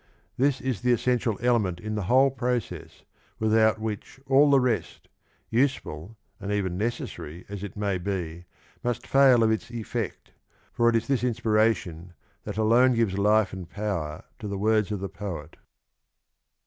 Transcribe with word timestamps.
This 0.35 0.61
is 0.61 0.79
thr 0.81 0.89
essential 0.93 1.37
element 1.43 1.79
in 1.79 1.93
the 1.93 2.05
whole 2.09 2.31
process, 2.31 3.03
without 3.37 3.77
which 3.79 4.19
ail 4.31 4.49
the 4.49 4.59
rest, 4.59 5.07
useful 5.51 6.17
and 6.39 6.51
even 6.51 6.75
necessary 6.75 7.45
as 7.49 7.61
it 7.61 7.77
may 7.77 7.99
he, 7.99 8.45
must 8.83 9.05
fail 9.05 9.43
of 9.43 9.51
its 9.51 9.69
effect, 9.69 10.31
for 10.73 10.89
it 10.89 10.95
is 10.95 11.05
this 11.05 11.23
inspiration 11.23 12.13
that 12.45 12.57
alone 12.57 12.95
gives 12.95 13.15
life 13.19 13.53
and 13.53 13.69
power 13.69 14.23
to 14.39 14.47
the 14.47 14.57
words 14.57 14.91
of 14.91 15.01
tRe^oet. 15.01 15.53